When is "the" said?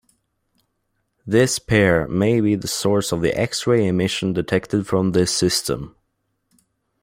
2.55-2.67, 3.21-3.39